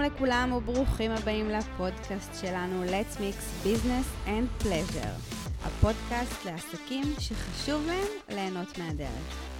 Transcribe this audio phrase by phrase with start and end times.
[0.00, 8.06] שלום לכולם וברוכים הבאים לפודקאסט שלנו Let's Mix Business and Pleasure, הפודקאסט לעסקים שחשוב להם
[8.28, 9.50] ליהנות מהדרך.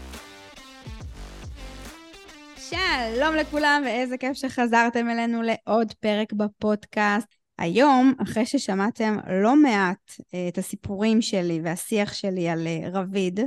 [2.57, 7.29] שלום לכולם ואיזה כיף שחזרתם אלינו לעוד פרק בפודקאסט.
[7.59, 13.41] היום, אחרי ששמעתם לא מעט אה, את הסיפורים שלי והשיח שלי על אה, רביד,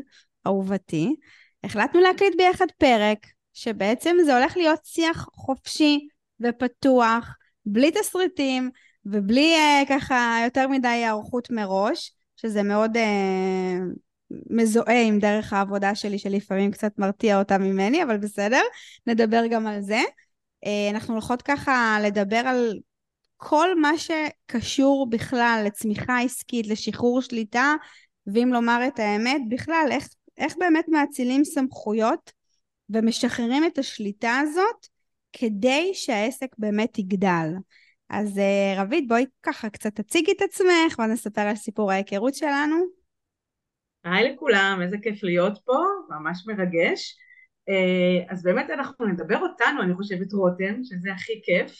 [0.48, 1.16] אהובתי,
[1.64, 3.18] החלטנו להקליט ביחד פרק
[3.54, 6.08] שבעצם זה הולך להיות שיח חופשי
[6.44, 7.30] ופתוח,
[7.66, 8.70] בלי תסריטים
[9.06, 13.00] ובלי uh, ככה יותר מדי היערכות מראש, שזה מאוד uh,
[14.50, 18.62] מזוהה עם דרך העבודה שלי, שלפעמים קצת מרתיע אותה ממני, אבל בסדר,
[19.08, 20.02] נדבר גם על זה.
[20.66, 22.80] Uh, אנחנו הולכות ככה לדבר על
[23.38, 27.74] כל מה שקשור בכלל לצמיחה עסקית, לשחרור שליטה,
[28.28, 32.32] ואם לומר את האמת, בכלל, איך, איך באמת מאצילים סמכויות
[32.90, 34.88] ומשחררים את השליטה הזאת
[35.34, 37.48] כדי שהעסק באמת יגדל.
[38.10, 42.76] אז uh, רבית, בואי ככה קצת תציגי את עצמך ואז נספר על סיפור ההיכרות שלנו.
[44.04, 45.78] היי לכולם, איזה כיף להיות פה,
[46.10, 47.18] ממש מרגש.
[47.70, 51.72] Uh, אז באמת אנחנו נדבר אותנו, אני חושבת רותם, שזה הכי כיף.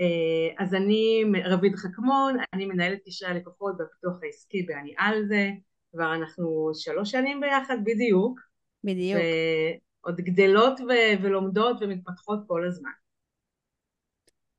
[0.00, 5.50] Uh, אז אני רבית חכמון, אני מנהלת קשרי הלקוחות בפיתוח העסקי ב"אני על זה",
[5.92, 8.40] כבר אנחנו שלוש שנים ביחד בדיוק.
[8.84, 9.20] בדיוק.
[10.08, 12.90] עוד גדלות ו- ולומדות ומתפתחות כל הזמן.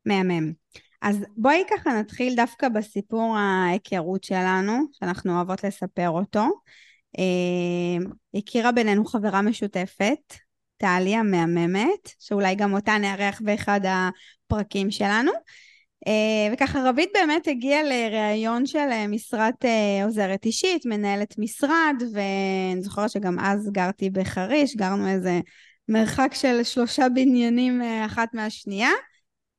[0.06, 0.54] מהמם.
[1.02, 6.46] אז בואי ככה נתחיל דווקא בסיפור ההיכרות שלנו, שאנחנו אוהבות לספר אותו.
[7.20, 10.34] אה, הכירה בינינו חברה משותפת,
[10.78, 15.32] טלי המהממת, שאולי גם אותה נארח באחד הפרקים שלנו.
[16.08, 22.82] אה, וככה רבית באמת הגיעה לראיון של אה, משרת אה, עוזרת אישית, מנהלת משרד, ואני
[22.82, 25.40] זוכרת שגם אז גרתי בחריש, גרנו איזה
[25.88, 28.92] מרחק של שלושה בניינים אחת מהשנייה,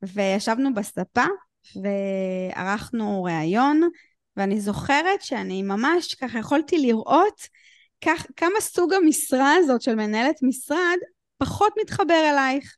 [0.03, 1.25] וישבנו בספה
[2.57, 3.81] וערכנו ראיון,
[4.37, 7.41] ואני זוכרת שאני ממש ככה יכולתי לראות
[8.05, 10.97] כך, כמה סוג המשרה הזאת של מנהלת משרד
[11.39, 12.77] פחות מתחבר אלייך.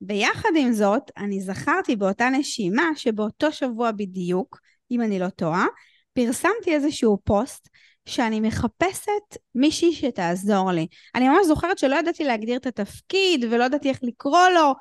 [0.00, 4.58] ביחד עם זאת, אני זכרתי באותה נשימה שבאותו שבוע בדיוק,
[4.90, 5.66] אם אני לא טועה,
[6.12, 7.68] פרסמתי איזשהו פוסט
[8.06, 10.86] שאני מחפשת מישהי שתעזור לי.
[11.14, 14.74] אני ממש זוכרת שלא ידעתי להגדיר את התפקיד ולא ידעתי איך לקרוא לו,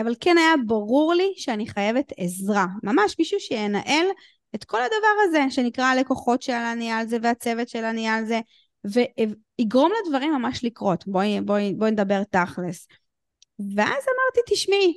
[0.00, 2.66] אבל כן היה ברור לי שאני חייבת עזרה.
[2.82, 4.06] ממש מישהו שינהל
[4.54, 8.40] את כל הדבר הזה, שנקרא הלקוחות של הניהל זה והצוות של הניהל זה,
[8.84, 11.04] ויגרום לדברים ממש לקרות.
[11.06, 12.86] בואי, בואי, בואי נדבר תכלס.
[13.58, 14.94] ואז אמרתי, תשמעי,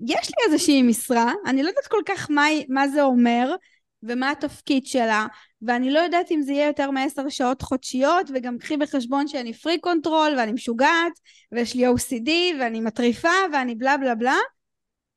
[0.00, 3.54] יש לי איזושהי משרה, אני לא יודעת כל כך מה, מה זה אומר
[4.02, 5.26] ומה התפקיד שלה,
[5.62, 9.78] ואני לא יודעת אם זה יהיה יותר מעשר שעות חודשיות, וגם קחי בחשבון שאני freak
[9.78, 11.12] control ואני משוגעת,
[11.52, 12.30] ויש לי OCD
[12.60, 14.36] ואני מטריפה ואני בלה בלה בלה.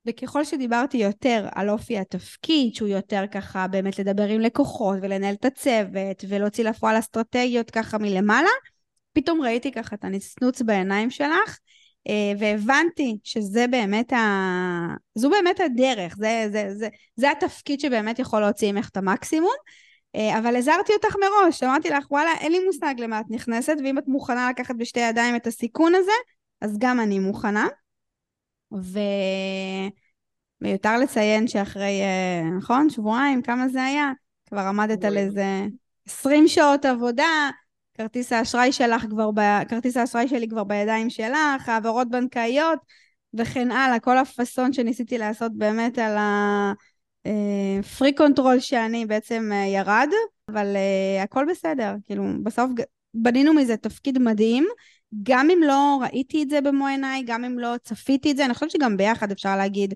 [0.05, 5.45] וככל שדיברתי יותר על אופי התפקיד, שהוא יותר ככה באמת לדבר עם לקוחות ולנהל את
[5.45, 8.49] הצוות ולהוציא לפועל אסטרטגיות ככה מלמעלה,
[9.13, 11.57] פתאום ראיתי ככה את הנצנוץ בעיניים שלך,
[12.39, 14.17] והבנתי שזה באמת ה...
[15.15, 19.55] זו באמת הדרך, זה, זה, זה, זה התפקיד שבאמת יכול להוציא ממך את המקסימום.
[20.15, 23.97] אה, אבל הזהרתי אותך מראש, אמרתי לך, וואלה, אין לי מושג למה את נכנסת, ואם
[23.97, 26.11] את מוכנה לקחת בשתי ידיים את הסיכון הזה,
[26.61, 27.67] אז גם אני מוכנה.
[30.61, 34.11] ומיותר לציין שאחרי, אה, נכון, שבועיים, כמה זה היה?
[34.47, 35.45] כבר עמדת על איזה
[36.07, 37.49] 20 שעות עבודה,
[38.01, 39.39] כרטיס האשראי שלך כבר, ב...
[39.69, 42.79] כרטיס האשראי שלי כבר בידיים שלך, העברות בנקאיות
[43.33, 50.09] וכן הלאה, כל הפאסון שניסיתי לעשות באמת על הפרי אה, control שאני בעצם אה, ירד,
[50.49, 52.71] אבל uh, הכל בסדר, כאילו בסוף
[53.13, 54.67] בנינו מזה תפקיד מדהים,
[55.23, 58.53] גם אם לא ראיתי את זה במו עיניי, גם אם לא צפיתי את זה, אני
[58.53, 59.93] חושבת שגם ביחד אפשר להגיד,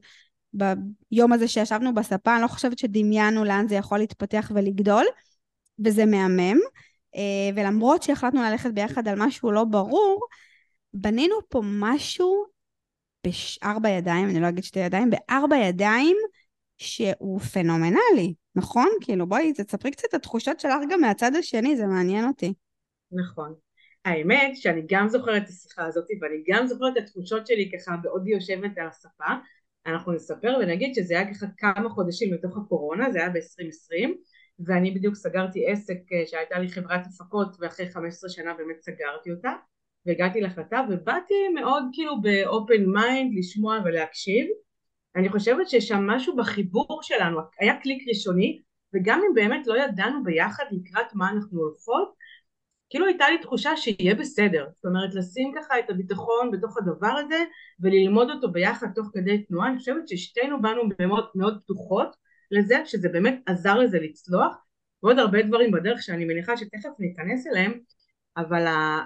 [0.54, 5.06] ביום הזה שישבנו בספה, אני לא חושבת שדמיינו לאן זה יכול להתפתח ולגדול,
[5.86, 6.58] וזה מהמם.
[7.16, 10.26] אה, ולמרות שהחלטנו ללכת ביחד על משהו לא ברור,
[10.94, 12.46] בנינו פה משהו
[13.24, 16.18] בארבע ידיים, אני לא אגיד שתי ידיים, בארבע ידיים
[16.78, 18.88] שהוא פנומנלי, נכון?
[19.02, 22.54] כאילו בואי תספרי קצת את התחושות שלך גם מהצד השני, זה מעניין אותי.
[23.12, 23.54] נכון.
[24.06, 28.32] האמת שאני גם זוכרת את השיחה הזאת ואני גם זוכרת את התחושות שלי ככה בעודי
[28.32, 29.34] יושבת על השפה
[29.86, 34.10] אנחנו נספר ונגיד שזה היה ככה כמה חודשים לתוך הקורונה, זה היה ב-2020
[34.60, 39.54] ואני בדיוק סגרתי עסק אה, שהייתה לי חברת הפקות ואחרי 15 שנה באמת סגרתי אותה
[40.06, 44.48] והגעתי להחלטה ובאתי מאוד כאילו ב open mind לשמוע ולהקשיב.
[45.16, 48.62] אני חושבת ששם משהו בחיבור שלנו היה קליק ראשוני
[48.94, 52.14] וגם אם באמת לא ידענו ביחד לקראת מה אנחנו הולכות
[52.90, 57.44] כאילו הייתה לי תחושה שיהיה בסדר, זאת אומרת לשים ככה את הביטחון בתוך הדבר הזה
[57.80, 62.16] וללמוד אותו ביחד תוך כדי תנועה, אני חושבת ששתינו באנו מאוד מאוד פתוחות
[62.52, 64.56] לזה, שזה באמת עזר לזה לצלוח,
[65.04, 67.80] ועוד הרבה דברים בדרך שאני מניחה שתכף ניכנס אליהם,
[68.38, 68.66] אבל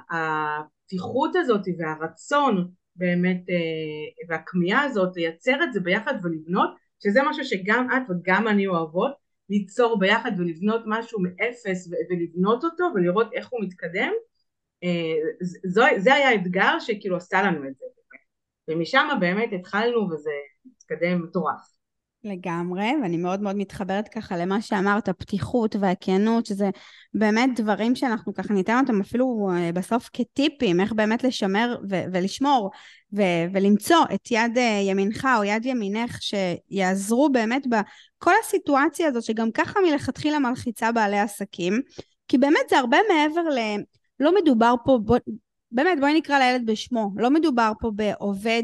[0.09, 7.87] הפתיחות הזאת והרצון באמת אה, והכמיהה הזאת לייצר את זה ביחד ולבנות, שזה משהו שגם
[7.91, 9.11] את וגם אני אוהבות,
[9.49, 14.11] ליצור ביחד ולבנות משהו מאפס ולבנות אותו ולראות איך הוא מתקדם,
[14.83, 15.15] אה,
[15.65, 17.85] זו, זה היה האתגר שכאילו עשה לנו את זה
[18.69, 20.31] ומשם באמת התחלנו וזה
[20.77, 21.78] התקדם מטורף.
[22.23, 26.69] לגמרי, ואני מאוד מאוד מתחברת ככה למה שאמרת, הפתיחות והכנות, שזה
[27.13, 32.71] באמת דברים שאנחנו ככה ניתן אותם אפילו אה, בסוף כטיפים, איך באמת לשמר ו- ולשמור
[33.13, 39.51] ו- ולמצוא את יד אה, ימינך או יד ימינך שיעזרו באמת בכל הסיטואציה הזאת, שגם
[39.51, 41.81] ככה מלכתחילה מלחיצה בעלי עסקים,
[42.27, 43.59] כי באמת זה הרבה מעבר ל...
[44.19, 45.17] לא מדובר פה, בוא,
[45.71, 48.63] באמת בואי נקרא לילד בשמו, לא מדובר פה בעובד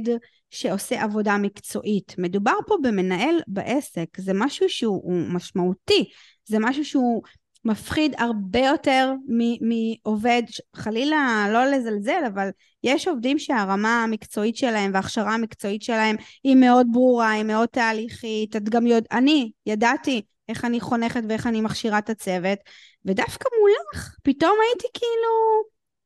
[0.55, 2.15] שעושה עבודה מקצועית.
[2.17, 6.09] מדובר פה במנהל בעסק, זה משהו שהוא משמעותי,
[6.45, 7.23] זה משהו שהוא
[7.65, 9.13] מפחיד הרבה יותר
[9.61, 10.43] מעובד,
[10.75, 12.49] חלילה לא לזלזל, אבל
[12.83, 18.69] יש עובדים שהרמה המקצועית שלהם וההכשרה המקצועית שלהם היא מאוד ברורה, היא מאוד תהליכית, את
[18.69, 22.59] גם יודעת, אני ידעתי איך אני חונכת ואיך אני מכשירה את הצוות,
[23.05, 25.63] ודווקא מולך פתאום הייתי כאילו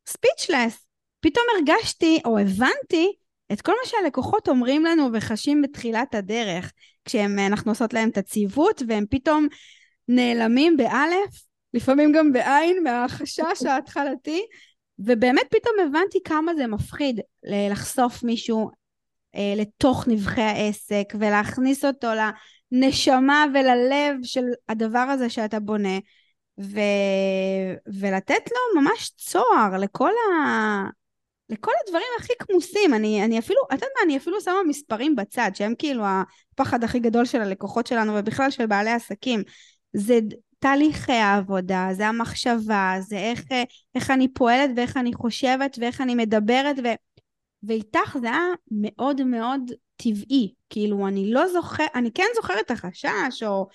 [0.07, 0.85] ספיצ'לס.
[1.21, 3.11] פתאום הרגשתי או הבנתי
[3.51, 6.71] את כל מה שהלקוחות אומרים לנו וחשים בתחילת הדרך,
[7.05, 9.47] כשאנחנו עושות להם את הציוות והם פתאום
[10.07, 11.43] נעלמים באלף,
[11.73, 14.45] לפעמים גם בעין מהחשש ההתחלתי,
[14.99, 18.69] ובאמת פתאום הבנתי כמה זה מפחיד לחשוף מישהו
[19.35, 22.07] אה, לתוך נבחי העסק ולהכניס אותו
[22.71, 25.97] לנשמה וללב של הדבר הזה שאתה בונה.
[26.61, 26.79] ו...
[27.99, 30.99] ולתת לו ממש צוהר לכל, ה...
[31.49, 35.51] לכל הדברים הכי כמוסים, אני, אני אפילו, את יודעת מה, אני אפילו שמה מספרים בצד,
[35.53, 36.03] שהם כאילו
[36.53, 39.43] הפחד הכי גדול של הלקוחות שלנו ובכלל של בעלי עסקים.
[39.93, 40.19] זה
[40.59, 43.43] תהליכי העבודה, זה המחשבה, זה איך,
[43.95, 46.87] איך אני פועלת ואיך אני חושבת ואיך אני מדברת, ו,
[47.63, 49.61] ואיתך זה היה מאוד מאוד
[49.95, 50.53] טבעי.
[50.69, 53.67] כאילו, אני לא זוכר, אני כן זוכרת את החשש, או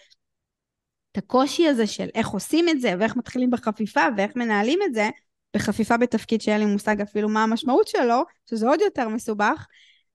[1.12, 5.08] את הקושי הזה של איך עושים את זה, ואיך מתחילים בחפיפה, ואיך מנהלים את זה,
[5.54, 9.66] בחפיפה בתפקיד שאין לי מושג אפילו מה המשמעות שלו, שזה עוד יותר מסובך,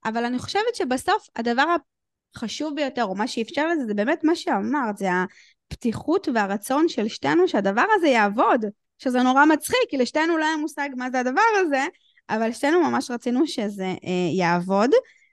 [0.06, 1.76] אבל אני חושבת שבסוף הדבר
[2.36, 5.10] החשוב ביותר, או מה שאפשר לזה, זה באמת מה שאמרת, זה
[5.72, 8.66] הפתיחות והרצון של שתינו שהדבר הזה יעבוד,
[8.98, 11.86] שזה נורא מצחיק, כי לשתינו לא היה מושג מה זה הדבר הזה,
[12.30, 14.92] אבל שתינו ממש רצינו שזה אה, יעבוד,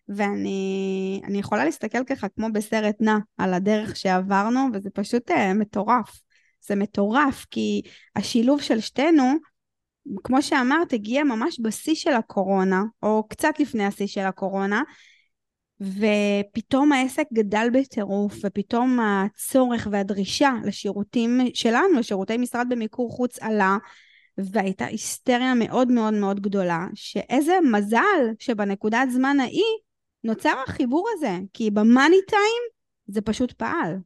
[0.08, 6.20] ואני יכולה להסתכל ככה כמו בסרט נע על הדרך שעברנו, וזה פשוט אה, מטורף.
[6.61, 7.82] זה מטורף, כי
[8.17, 9.32] השילוב של שתינו,
[10.25, 14.82] כמו שאמרת, הגיע ממש בשיא של הקורונה, או קצת לפני השיא של הקורונה,
[15.81, 23.76] ופתאום העסק גדל בטירוף, ופתאום הצורך והדרישה לשירותים שלנו, לשירותי משרד במיקור חוץ עלה,
[24.38, 29.76] והייתה היסטריה מאוד מאוד מאוד גדולה, שאיזה מזל שבנקודת זמן ההיא
[30.25, 32.62] נוצר החיבור הזה, כי במאני טיים
[33.06, 33.97] זה פשוט פעל.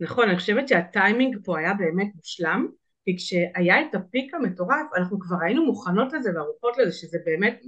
[0.00, 2.66] נכון, אני חושבת שהטיימינג פה היה באמת מושלם,
[3.04, 7.60] כי כשהיה את הפיק המטורף, אנחנו כבר היינו מוכנות לזה וערוכות לזה, שזה באמת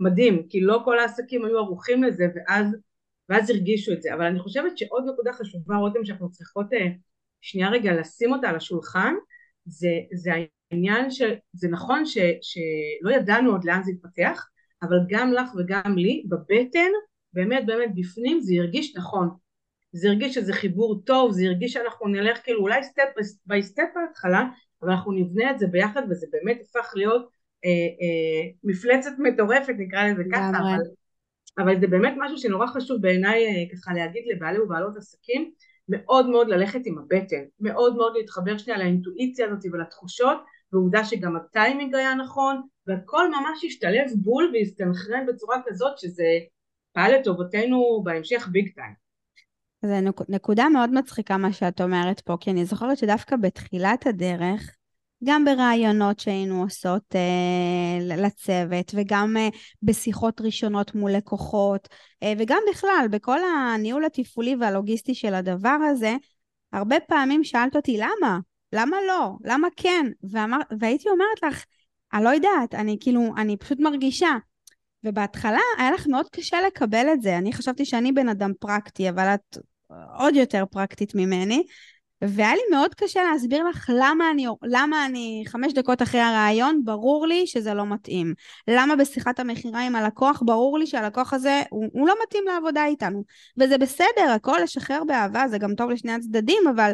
[0.00, 2.76] מדהים, כי לא כל העסקים היו ערוכים לזה, ואז,
[3.28, 4.14] ואז הרגישו את זה.
[4.14, 6.86] אבל אני חושבת שעוד נקודה חשובה, רותם, שאנחנו צריכות אה,
[7.40, 9.14] שנייה רגע לשים אותה על השולחן,
[9.64, 10.30] זה, זה
[10.70, 14.48] העניין שזה נכון ש, שלא ידענו עוד לאן זה יתפתח,
[14.82, 16.90] אבל גם לך וגם לי, בבטן,
[17.32, 19.28] באמת באמת בפנים זה הרגיש נכון.
[19.92, 23.02] זה הרגיש שזה חיבור טוב, זה הרגיש שאנחנו נלך כאילו אולי step
[23.46, 24.44] by step בהתחלה,
[24.86, 27.28] אבל אנחנו נבנה את זה ביחד וזה באמת הפך להיות
[27.64, 30.78] אה, אה, מפלצת מטורפת נקרא לזה ככה, אבל,
[31.58, 35.50] אבל זה באמת משהו שנורא חשוב בעיניי אה, ככה להגיד לבעלי ובעלות עסקים,
[35.88, 40.38] מאוד מאוד ללכת עם הבטן, מאוד מאוד להתחבר שנייה לאינטואיציה הזאת ולתחושות,
[40.72, 46.38] ועובדה שגם הטיימינג היה נכון, והכל ממש השתלב בול והסתנכרן בצורה כזאת שזה
[46.92, 49.05] פעל לטובתנו בהמשך ביג טיים.
[49.82, 54.76] זה נקודה מאוד מצחיקה מה שאת אומרת פה, כי אני זוכרת שדווקא בתחילת הדרך,
[55.24, 59.48] גם ברעיונות שהיינו עושות אה, לצוות, וגם אה,
[59.82, 61.88] בשיחות ראשונות מול לקוחות,
[62.22, 66.16] אה, וגם בכלל, בכל הניהול התפעולי והלוגיסטי של הדבר הזה,
[66.72, 68.38] הרבה פעמים שאלת אותי, למה?
[68.72, 69.32] למה לא?
[69.44, 70.06] למה כן?
[70.30, 71.64] ואמר, והייתי אומרת לך,
[72.12, 74.30] אני לא יודעת, אני כאילו, אני פשוט מרגישה.
[75.06, 77.38] ובהתחלה היה לך מאוד קשה לקבל את זה.
[77.38, 79.58] אני חשבתי שאני בן אדם פרקטי, אבל את
[80.18, 81.62] עוד יותר פרקטית ממני.
[82.22, 87.26] והיה לי מאוד קשה להסביר לך למה אני, למה אני חמש דקות אחרי הרעיון, ברור
[87.26, 88.34] לי שזה לא מתאים.
[88.68, 93.24] למה בשיחת המכירה עם הלקוח, ברור לי שהלקוח הזה, הוא, הוא לא מתאים לעבודה איתנו.
[93.58, 96.92] וזה בסדר, הכל לשחרר באהבה, זה גם טוב לשני הצדדים, אבל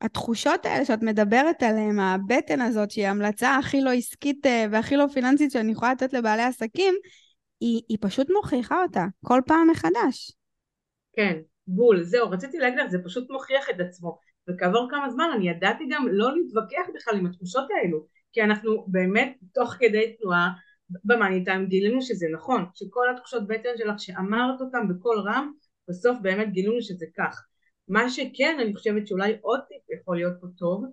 [0.00, 5.06] התחושות האלה שאת מדברת עליהן, הבטן הזאת, שהיא ההמלצה הכי לא עסקית אה, והכי לא
[5.12, 6.94] פיננסית שאני יכולה לתת לבעלי עסקים,
[7.60, 10.32] היא, היא פשוט מוכיחה אותה כל פעם מחדש.
[11.16, 12.02] כן, בול.
[12.02, 14.18] זהו, רציתי להגיד לך, זה פשוט מוכיח את עצמו.
[14.48, 19.36] וכעבור כמה זמן אני ידעתי גם לא להתווכח בכלל עם התחושות האלו, כי אנחנו באמת
[19.54, 20.50] תוך כדי תנועה
[21.04, 25.52] במאני גילינו שזה נכון, שכל התחושות בטן שלך שאמרת אותן בקול רם,
[25.88, 27.46] בסוף באמת גילינו שזה כך.
[27.88, 30.84] מה שכן אני חושבת שאולי עוד טיפ יכול להיות פה טוב,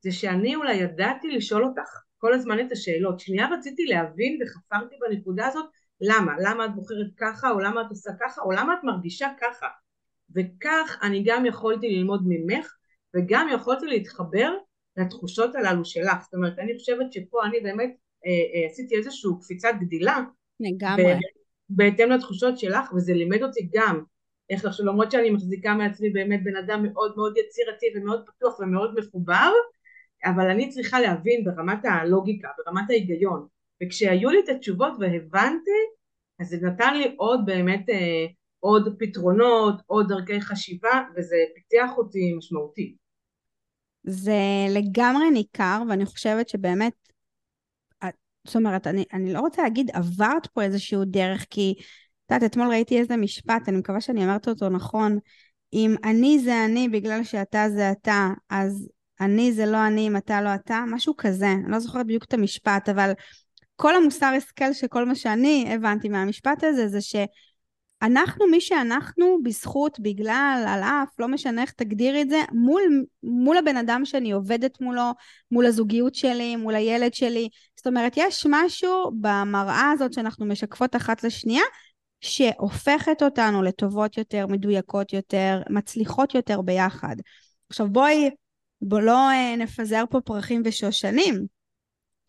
[0.00, 3.20] זה שאני אולי ידעתי לשאול אותך כל הזמן את השאלות.
[3.20, 5.66] שנייה רציתי להבין וחפרתי בנקודה הזאת
[6.00, 9.66] למה, למה את בוחרת ככה או למה את עושה ככה או למה את מרגישה ככה.
[10.34, 12.76] וכך אני גם יכולתי ללמוד ממך
[13.16, 14.52] וגם יכולתי להתחבר
[14.96, 16.22] לתחושות הללו שלך.
[16.22, 20.20] זאת אומרת, אני חושבת שפה אני באמת אה, אה, עשיתי איזושהי קפיצת גדילה.
[20.60, 21.14] לגמרי.
[21.70, 24.02] בהתאם לתחושות שלך, וזה לימד אותי גם
[24.50, 28.94] איך לחשוב, למרות שאני מחזיקה מעצמי באמת בן אדם מאוד מאוד יצירתי ומאוד פתוח ומאוד
[28.98, 29.50] מחובר,
[30.24, 33.46] אבל אני צריכה להבין ברמת הלוגיקה, ברמת ההיגיון.
[33.82, 35.80] וכשהיו לי את התשובות והבנתי,
[36.40, 38.26] אז זה נתן לי עוד באמת אה,
[38.60, 42.96] עוד פתרונות, עוד דרכי חשיבה, וזה פיתח אותי משמעותי.
[44.02, 46.92] זה לגמרי ניכר, ואני חושבת שבאמת,
[48.44, 51.74] זאת אומרת, אני, אני לא רוצה להגיד עברת פה איזשהו דרך, כי
[52.26, 55.18] את יודעת, אתמול ראיתי איזה משפט, אני מקווה שאני אומרת אותו נכון,
[55.72, 58.88] אם אני זה אני בגלל שאתה זה אתה, אז
[59.20, 61.46] אני זה לא אני אם אתה לא אתה, משהו כזה.
[61.52, 63.12] אני לא זוכרת בדיוק את המשפט, אבל
[63.80, 70.64] כל המוסר השכל שכל מה שאני הבנתי מהמשפט הזה, זה שאנחנו מי שאנחנו בזכות, בגלל,
[70.68, 72.82] על אף, לא משנה איך תגדירי את זה, מול,
[73.22, 75.10] מול הבן אדם שאני עובדת מולו,
[75.50, 77.48] מול הזוגיות שלי, מול הילד שלי.
[77.76, 81.64] זאת אומרת, יש משהו במראה הזאת שאנחנו משקפות אחת לשנייה,
[82.20, 87.16] שהופכת אותנו לטובות יותר, מדויקות יותר, מצליחות יותר ביחד.
[87.70, 88.30] עכשיו בואי,
[88.82, 91.57] בוא לא אה, נפזר פה פרחים ושושנים.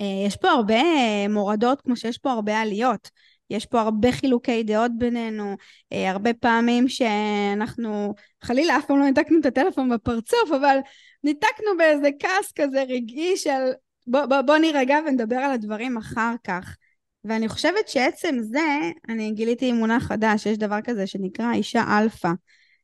[0.02, 3.10] אה, יש פה הרבה אה, מורדות כמו שיש פה הרבה עליות.
[3.50, 5.56] יש פה הרבה חילוקי דעות בינינו,
[5.92, 8.14] הרבה פעמים שאנחנו,
[8.44, 10.78] חלילה אף פעם לא ניתקנו את הטלפון בפרצוף, אבל
[11.24, 13.72] ניתקנו באיזה כעס כזה רגעי של
[14.08, 16.76] בוא, בוא, בוא נירגע ונדבר על הדברים אחר כך.
[17.24, 18.80] ואני חושבת שעצם זה,
[19.10, 22.32] אני גיליתי מונח חדש, יש דבר כזה שנקרא אישה אלפא.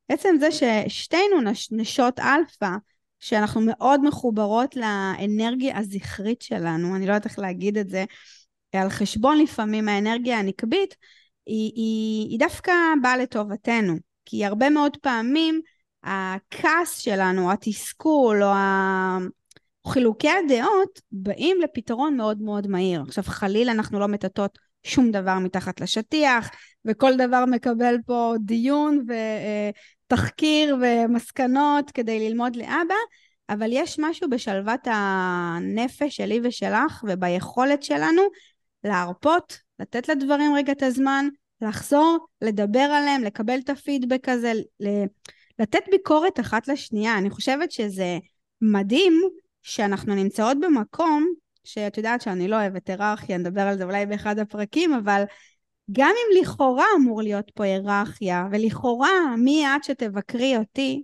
[0.10, 2.69] עצם זה ששתינו נש, נשות אלפא,
[3.19, 8.05] שאנחנו מאוד מחוברות לאנרגיה הזכרית שלנו, אני לא יודעת איך להגיד את זה,
[8.74, 10.95] על חשבון לפעמים האנרגיה הנקבית,
[11.45, 13.93] היא, היא, היא דווקא באה לטובתנו.
[14.25, 15.62] כי הרבה מאוד פעמים
[16.03, 18.53] הכעס שלנו, התסכול, או.
[19.88, 23.01] חילוקי הדעות באים לפתרון מאוד מאוד מהיר.
[23.01, 26.50] עכשיו חלילה אנחנו לא מטאטאות שום דבר מתחת לשטיח,
[26.86, 29.05] וכל דבר מקבל פה דיון
[30.05, 32.95] ותחקיר ומסקנות כדי ללמוד לאבא,
[33.50, 38.21] אבל יש משהו בשלוות הנפש שלי ושלך וביכולת שלנו
[38.83, 41.27] להרפות, לתת לדברים רגע את הזמן,
[41.62, 44.53] לחזור, לדבר עליהם, לקבל את הפידבק הזה,
[45.59, 47.17] לתת ביקורת אחת לשנייה.
[47.17, 48.17] אני חושבת שזה
[48.62, 49.21] מדהים
[49.62, 51.33] שאנחנו נמצאות במקום,
[51.63, 55.24] שאת יודעת שאני לא אוהבת היררכיה, נדבר על זה אולי באחד הפרקים, אבל
[55.91, 61.03] גם אם לכאורה אמור להיות פה היררכיה, ולכאורה מי את שתבקרי אותי,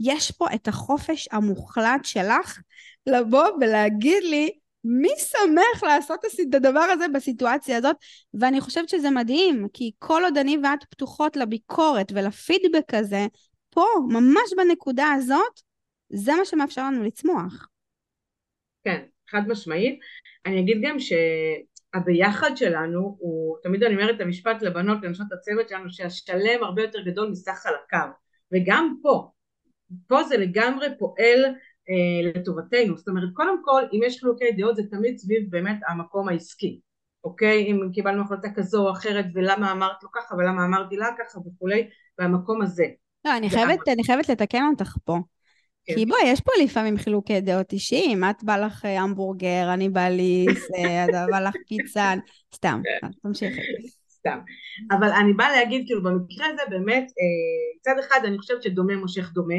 [0.00, 2.60] יש פה את החופש המוחלט שלך
[3.06, 4.50] לבוא ולהגיד לי
[4.84, 7.96] מי שמח לעשות את הדבר הזה בסיטואציה הזאת?
[8.34, 13.26] ואני חושבת שזה מדהים, כי כל עוד אני ואת פתוחות לביקורת ולפידבק הזה,
[13.70, 15.60] פה, ממש בנקודה הזאת,
[16.10, 17.68] זה מה שמאפשר לנו לצמוח.
[18.84, 20.00] כן, חד משמעית.
[20.46, 20.96] אני אגיד גם
[21.94, 27.00] שהביחד שלנו הוא, תמיד אני אומרת את המשפט לבנות, לנשות הצוות שלנו, שהשלם הרבה יותר
[27.00, 28.08] גדול מסך חלקיו.
[28.52, 29.30] וגם פה,
[30.06, 31.44] פה זה לגמרי פועל
[31.88, 32.96] אה, לטובתנו.
[32.96, 36.80] זאת אומרת, קודם כל, אם יש חילוקי דעות זה תמיד סביב באמת המקום העסקי.
[37.24, 37.66] אוקיי?
[37.66, 41.88] אם קיבלנו החלטה כזו או אחרת ולמה אמרת לו ככה ולמה אמרתי לה ככה וכולי,
[42.18, 42.84] והמקום הזה.
[43.24, 45.18] לא, אני חייבת, אני חייבת לתקן אותך פה.
[45.84, 45.94] כן.
[45.94, 50.08] כי בואי, יש פה לפעמים חילוקי דעות אישיים, את בא לך אה, המבורגר, אני בא
[50.08, 50.46] לי,
[51.08, 52.12] אתה בא לך פיצה,
[52.54, 53.08] סתם, כן.
[53.22, 53.60] תמשיכי.
[54.10, 54.38] סתם.
[54.90, 59.32] אבל אני באה להגיד, כאילו, במקרה הזה באמת, אה, מצד אחד אני חושבת שדומה מושך
[59.32, 59.54] דומה,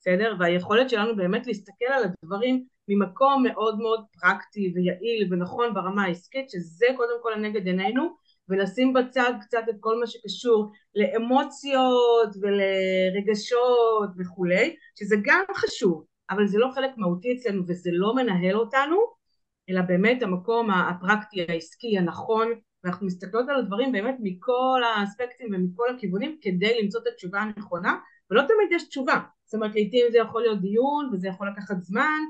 [0.00, 0.34] בסדר?
[0.38, 6.86] והיכולת שלנו באמת להסתכל על הדברים ממקום מאוד מאוד פרקטי ויעיל ונכון ברמה העסקית, שזה
[6.96, 8.16] קודם כל לנגד עינינו,
[8.48, 16.58] ולשים בצד קצת את כל מה שקשור לאמוציות ולרגשות וכולי, שזה גם חשוב, אבל זה
[16.58, 18.96] לא חלק מהותי אצלנו וזה לא מנהל אותנו,
[19.70, 22.48] אלא באמת המקום הפרקטי, העסקי, הנכון,
[22.84, 27.96] ואנחנו מסתכלות על הדברים באמת מכל האספקטים ומכל הכיוונים כדי למצוא את התשובה הנכונה,
[28.30, 32.20] ולא תמיד יש תשובה, זאת אומרת לעיתים זה יכול להיות דיון וזה יכול לקחת זמן,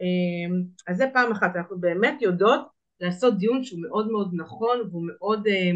[0.00, 5.06] אמ, אז זה פעם אחת, אנחנו באמת יודעות לעשות דיון שהוא מאוד מאוד נכון והוא
[5.06, 5.70] מאוד אה,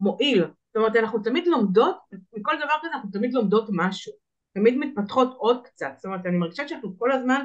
[0.00, 1.96] מועיל, זאת אומרת אנחנו תמיד לומדות,
[2.32, 4.12] מכל דבר כזה אנחנו תמיד לומדות משהו,
[4.54, 7.44] תמיד מתפתחות עוד קצת, זאת אומרת אני מרגישה שאנחנו כל הזמן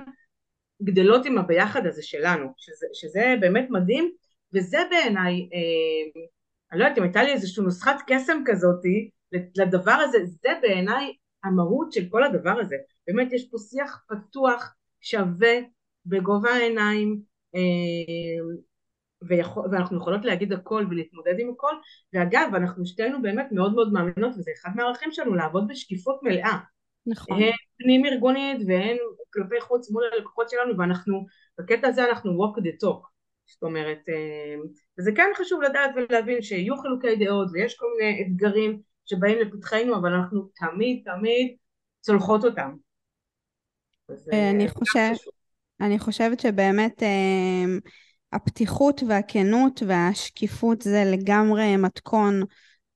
[0.84, 4.12] גדלות עם הביחד הזה שלנו, שזה, שזה באמת מדהים,
[4.54, 6.22] וזה בעיניי, אה,
[6.72, 9.10] אני לא יודעת אם הייתה לי איזושהי נוסחת קסם כזאתי
[9.58, 11.14] לדבר הזה, זה בעיניי
[11.44, 12.76] המהות של כל הדבר הזה,
[13.08, 15.54] באמת יש פה שיח פתוח, שווה,
[16.06, 17.22] בגובה העיניים,
[17.56, 17.62] אה,
[19.28, 21.74] ויכול, ואנחנו יכולות להגיד הכל ולהתמודד עם הכל,
[22.14, 26.58] ואגב אנחנו שתינו באמת מאוד מאוד מאמינות וזה אחד מהערכים שלנו לעבוד בשקיפות מלאה,
[27.08, 27.42] נכון.
[27.42, 28.98] הן פנים ארגונית והן
[29.34, 31.26] כלפי חוץ מול הלקוחות שלנו ואנחנו
[31.60, 33.14] בקטע הזה אנחנו walk the talk
[33.46, 34.56] זאת אומרת אה,
[35.00, 40.14] וזה כן חשוב לדעת ולהבין שיהיו חילוקי דעות ויש כל מיני אתגרים שבאים לפתחנו אבל
[40.14, 41.56] אנחנו תמיד תמיד
[42.02, 42.76] צולחות אותם.
[44.34, 45.12] אה, אני, חושב,
[45.82, 47.66] אני חושבת שבאמת אה,
[48.34, 52.44] הפתיחות והכנות והשקיפות זה לגמרי מתכון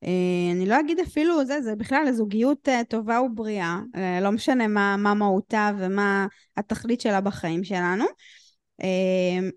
[0.03, 4.67] אה, אני לא אגיד אפילו זה, זה בכלל זוגיות אה, טובה ובריאה, אה, לא משנה
[4.67, 6.27] מה, מה מהותה ומה
[6.57, 8.05] התכלית שלה בחיים שלנו.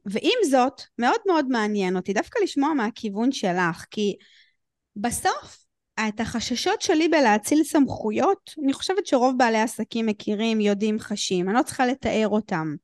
[0.06, 4.16] ועם זאת, מאוד מאוד מעניין אותי דווקא לשמוע מהכיוון שלך, כי
[4.96, 5.64] בסוף
[6.08, 11.62] את החששות שלי בלהציל סמכויות, אני חושבת שרוב בעלי עסקים מכירים, יודעים, חשים, אני לא
[11.62, 12.74] צריכה לתאר אותם.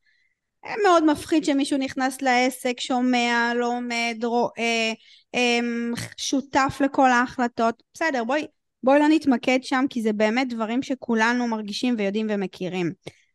[0.83, 4.93] מאוד מפחיד שמישהו נכנס לעסק, שומע, לומד, רואה,
[5.35, 7.83] אמ, שותף לכל ההחלטות.
[7.95, 8.47] בסדר, בואי,
[8.83, 12.93] בואי לא נתמקד שם, כי זה באמת דברים שכולנו מרגישים ויודעים ומכירים.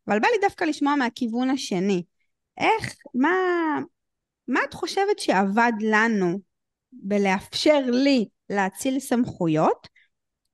[0.08, 2.04] אבל בא לי דווקא לשמוע מהכיוון השני.
[2.58, 3.30] איך, מה,
[4.48, 6.40] מה את חושבת שעבד לנו
[6.94, 9.88] בלאפשר לי להציל סמכויות,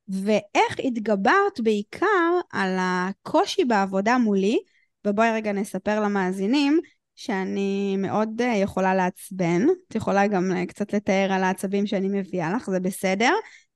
[0.07, 4.59] ואיך התגברת בעיקר על הקושי בעבודה מולי,
[5.07, 6.79] ובואי רגע נספר למאזינים
[7.15, 9.65] שאני מאוד אה, יכולה לעצבן.
[9.87, 13.31] את יכולה גם אה, קצת לתאר על העצבים שאני מביאה לך, זה בסדר.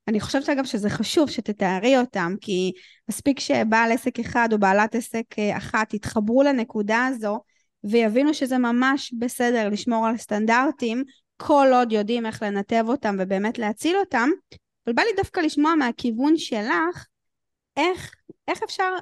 [0.08, 2.72] אני חושבת אגב שזה חשוב שתתארי אותם, כי
[3.08, 7.40] מספיק שבעל עסק אחד או בעלת עסק אה, אחת יתחברו לנקודה הזו
[7.84, 11.02] ויבינו שזה ממש בסדר לשמור על סטנדרטים,
[11.36, 14.28] כל עוד יודעים איך לנתב אותם ובאמת להציל אותם.
[14.86, 17.06] אבל בא לי דווקא לשמוע מהכיוון שלך,
[17.76, 18.14] איך,
[18.48, 18.94] איך אפשר,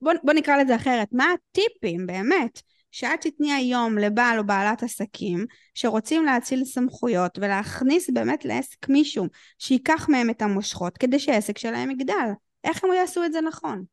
[0.00, 5.46] בוא, בוא נקרא לזה אחרת, מה הטיפים באמת שאת תתני היום לבעל או בעלת עסקים
[5.74, 9.26] שרוצים להציל סמכויות ולהכניס באמת לעסק מישהו
[9.58, 12.28] שייקח מהם את המושכות כדי שהעסק שלהם יגדל.
[12.64, 13.84] איך הם יעשו את זה נכון?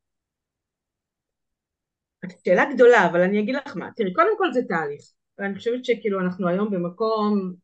[2.44, 3.88] שאלה גדולה, אבל אני אגיד לך מה.
[3.96, 5.02] תראי, קודם כל זה תהליך.
[5.38, 7.54] ואני חושבת שכאילו אנחנו היום במקום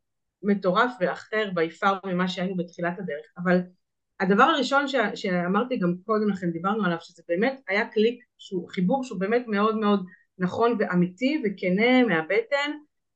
[0.42, 3.27] מטורף ואחר ביפר ממה שהיינו בתחילת הדרך.
[3.38, 3.61] אבל
[4.20, 9.04] הדבר הראשון ש, שאמרתי גם קודם לכן, דיברנו עליו, שזה באמת היה קליק, שהוא חיבור
[9.04, 10.06] שהוא באמת מאוד מאוד
[10.38, 12.70] נכון ואמיתי וכנה מהבטן,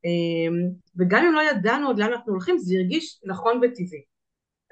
[0.04, 4.04] אמ, וגם אם לא ידענו עוד לאן אנחנו הולכים, זה הרגיש נכון וטבעי.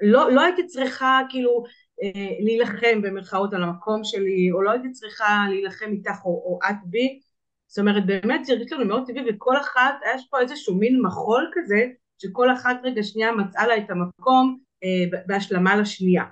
[0.03, 1.65] לא, לא הייתי צריכה כאילו
[2.03, 6.77] אה, להילחם במרכאות על המקום שלי, או לא הייתי צריכה להילחם איתך או, או את
[6.85, 7.21] בי,
[7.67, 11.51] זאת אומרת באמת זה הרגיש לנו מאוד טבעי וכל אחת, היה פה איזשהו מין מחול
[11.55, 11.87] כזה,
[12.19, 14.59] שכל אחת רגע שנייה מצאה לה את המקום
[15.27, 16.25] בהשלמה לשנייה.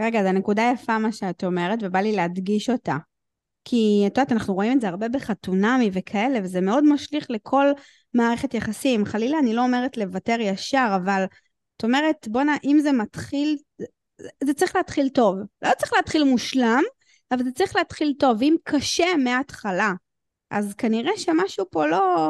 [0.00, 2.96] רגע, זו נקודה יפה מה שאת אומרת, ובא לי להדגיש אותה.
[3.64, 7.66] כי את יודעת, אנחנו רואים את זה הרבה בחתונמי וכאלה, וזה מאוד משליך לכל
[8.14, 9.04] מערכת יחסים.
[9.04, 11.24] חלילה, אני לא אומרת לוותר ישר, אבל
[11.76, 13.56] את אומרת, בואנה, אם זה מתחיל,
[14.44, 15.36] זה צריך להתחיל טוב.
[15.62, 16.82] לא צריך להתחיל מושלם,
[17.30, 18.36] אבל זה צריך להתחיל טוב.
[18.40, 19.92] ואם קשה מההתחלה,
[20.50, 22.26] אז כנראה שמשהו פה לא...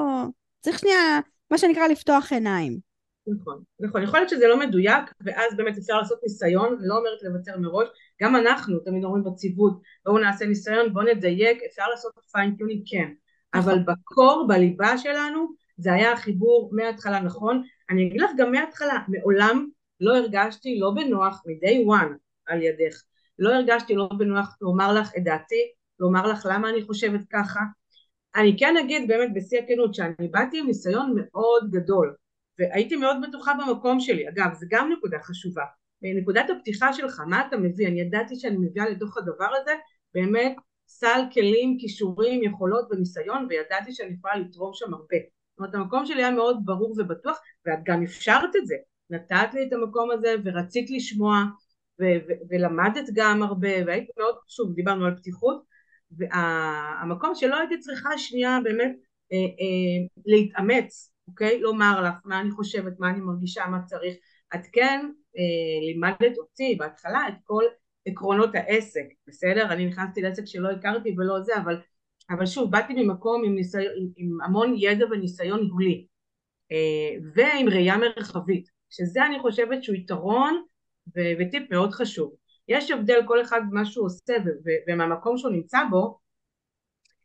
[0.61, 2.86] צריך שנייה, מה שנקרא, לפתוח עיניים.
[3.27, 7.59] נכון, נכון, יכול להיות שזה לא מדויק ואז באמת אפשר לעשות ניסיון, לא אומרת לוותר
[7.59, 7.89] מראש,
[8.23, 13.13] גם אנחנו תמיד אומרים בציוות בואו נעשה ניסיון, בואו נדייק, אפשר לעשות fine tuning כן,
[13.55, 18.99] אבל ב core, בליבה שלנו זה היה החיבור מההתחלה נכון, אני אגיד לך גם מההתחלה,
[19.09, 19.69] מעולם
[20.01, 22.13] לא הרגשתי לא בנוח מ-day one
[22.47, 23.03] על ידך,
[23.39, 27.61] לא הרגשתי לא בנוח לומר לך את דעתי, לומר לך למה אני חושבת ככה,
[28.37, 32.15] אני כן אגיד באמת בשיא הכנות שאני באתי עם ניסיון מאוד גדול
[32.59, 35.65] והייתי מאוד בטוחה במקום שלי, אגב זה גם נקודה חשובה,
[36.03, 39.73] נקודת הפתיחה שלך, מה אתה מביא, אני ידעתי שאני מביאה לתוך הדבר הזה
[40.15, 40.57] באמת
[40.89, 45.17] סל כלים, כישורים, יכולות וניסיון וידעתי שאני יכולה לתרום שם הרבה,
[45.51, 48.75] זאת אומרת המקום שלי היה מאוד ברור ובטוח ואת גם אפשרת את זה,
[49.11, 51.45] נתת לי את המקום הזה ורצית לשמוע
[52.51, 55.63] ולמדת גם הרבה והייתי מאוד, שוב דיברנו על פתיחות
[56.11, 58.97] והמקום שלא הייתי צריכה שנייה באמת
[59.33, 61.61] אה, אה, להתאמץ, אוקיי?
[61.61, 64.15] לומר לך מה אני חושבת, מה אני מרגישה, מה צריך.
[64.55, 67.63] את כן אה, לימדת אותי בהתחלה את כל
[68.07, 69.73] עקרונות העסק, בסדר?
[69.73, 71.81] אני נכנסתי לעסק שלא הכרתי ולא זה, אבל,
[72.31, 76.07] אבל שוב, באתי ממקום עם, ניסיון, עם, עם המון ידע וניסיון ניהולי,
[76.73, 80.63] אה, ועם ראייה מרחבית, שזה אני חושבת שהוא יתרון
[81.17, 82.35] ו- וטיפ מאוד חשוב.
[82.69, 84.35] יש הבדל כל אחד במה שהוא עושה
[84.89, 86.19] ומהמקום שהוא נמצא בו,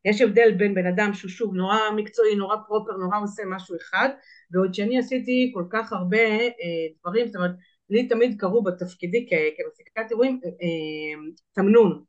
[0.05, 4.09] יש הבדל בין בן אדם שהוא שוב נורא מקצועי, נורא פרופר, נורא עושה משהו אחד,
[4.51, 7.51] ועוד שאני עשיתי כל כך הרבה אה, דברים, זאת אומרת,
[7.89, 12.03] לי תמיד קראו בתפקידי כמפיקת אירועים אה, אה, תמנון,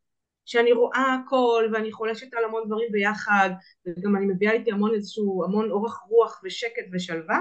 [0.45, 3.51] שאני רואה הכל ואני חולשת על המון דברים ביחד,
[3.87, 7.41] וגם אני מביאה איתי המון איזשהו, המון אורך רוח ושקט ושלווה,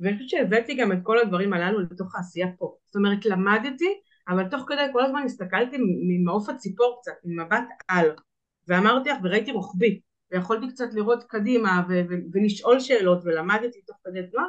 [0.00, 2.76] ואני חושבת שהבאתי גם את כל הדברים הללו לתוך העשייה פה.
[2.86, 8.10] זאת אומרת, למדתי, אבל תוך כדי כל הזמן הסתכלתי ממעוף הציפור קצת, ממבט על.
[8.72, 10.00] ואמרתי לך, וראיתי רוחבי,
[10.32, 14.46] ויכולתי קצת לראות קדימה ו- ו- ולשאול שאלות ולמדתי תוך כדי תנועה,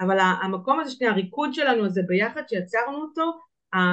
[0.00, 3.22] אבל המקום הזה שנייה, הריקוד שלנו הזה ביחד שיצרנו אותו,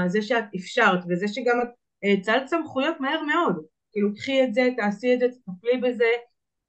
[0.08, 5.14] זה שאת אפשרת וזה שגם את הצלת סמכויות מהר מאוד, כאילו קחי את זה, תעשי
[5.14, 6.10] את זה, תטפלי בזה,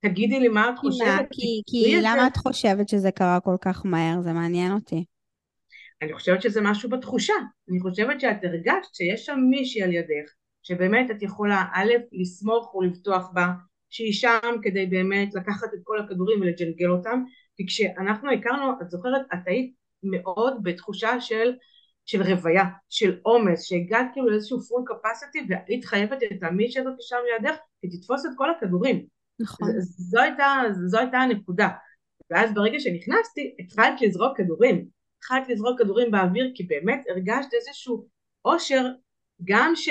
[0.00, 1.26] תגידי לי מה את חושבת.
[1.30, 4.20] כי, כי למה את חושבת שזה קרה כל כך מהר?
[4.20, 5.04] זה מעניין אותי.
[6.02, 7.34] אני חושבת שזה משהו בתחושה,
[7.70, 10.30] אני חושבת שאת הרגשת שיש שם מישהי על ידך
[10.64, 13.46] שבאמת את יכולה א', לסמוך ולבטוח בה,
[13.90, 17.24] שהיא שם כדי באמת לקחת את כל הכדורים ולג'נגל אותם,
[17.56, 21.54] כי כשאנחנו הכרנו, את זוכרת, את היית מאוד בתחושה של,
[22.06, 27.16] של רוויה, של עומס, שהגעת כאילו לאיזשהו פול קפסיטי והיית חייבת את המישהי הזאת שם
[27.32, 29.06] לידך, שתתפוס את כל הכדורים.
[29.40, 29.68] נכון.
[29.78, 31.68] ז, זו, הייתה, זו הייתה הנקודה.
[32.30, 34.86] ואז ברגע שנכנסתי, התחלת לזרוק כדורים.
[35.18, 38.06] התחלת לזרוק כדורים באוויר, כי באמת הרגשת איזשהו
[38.44, 38.84] אושר,
[39.44, 39.88] גם ש...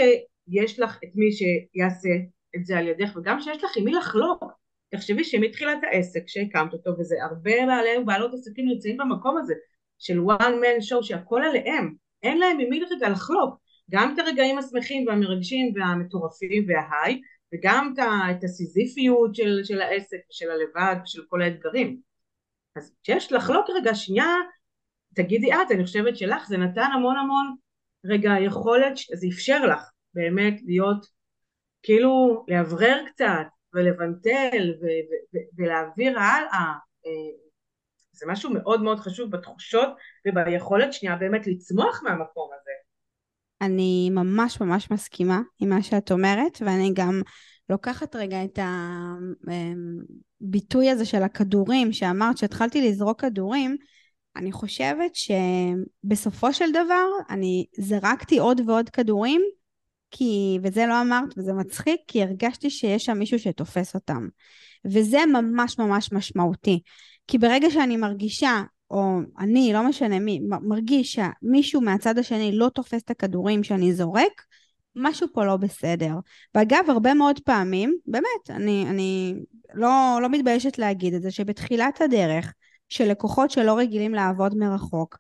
[0.47, 2.09] יש לך את מי שיעשה
[2.55, 4.43] את זה על ידך וגם שיש לך עם מי לחלוק.
[4.91, 9.53] תחשבי שמתחילת העסק שהקמת אותו וזה הרבה בעלי ובעלות עסקים נמצאים במקום הזה
[9.99, 11.95] של one man show שהכל עליהם.
[12.23, 13.63] אין להם עם מי רגע לחלוק.
[13.91, 17.21] גם את הרגעים השמחים והמרגשים והמטורפים וההיי
[17.53, 17.93] וגם
[18.31, 21.99] את הסיזיפיות של, של העסק ושל הלבד ושל כל האתגרים.
[22.75, 24.35] אז כשיש לחלוק רגע שנייה
[25.15, 27.55] תגידי את אני חושבת שלך זה נתן המון המון
[28.05, 31.05] רגע יכולת זה אפשר לך באמת להיות,
[31.83, 34.73] כאילו לאוורר קצת ולבנטל
[35.57, 36.73] ולהעביר הלאה.
[37.05, 37.43] אה,
[38.11, 39.89] זה משהו מאוד מאוד חשוב בתחושות
[40.27, 42.71] וביכולת שנייה באמת לצמוח מהמקום הזה.
[43.61, 47.21] אני ממש ממש מסכימה עם מה שאת אומרת, ואני גם
[47.69, 48.59] לוקחת רגע את
[50.41, 53.77] הביטוי הזה של הכדורים, שאמרת שהתחלתי לזרוק כדורים,
[54.35, 59.41] אני חושבת שבסופו של דבר אני זרקתי עוד ועוד כדורים
[60.15, 64.27] כי, וזה לא אמרת, וזה מצחיק, כי הרגשתי שיש שם מישהו שתופס אותם.
[64.85, 66.81] וזה ממש ממש משמעותי.
[67.27, 73.01] כי ברגע שאני מרגישה, או אני, לא משנה מי, מרגיש שמישהו מהצד השני לא תופס
[73.01, 74.41] את הכדורים שאני זורק,
[74.95, 76.15] משהו פה לא בסדר.
[76.55, 79.35] ואגב, הרבה מאוד פעמים, באמת, אני, אני
[79.73, 82.53] לא, לא מתביישת להגיד את זה, שבתחילת הדרך,
[82.89, 85.17] של לקוחות שלא רגילים לעבוד מרחוק,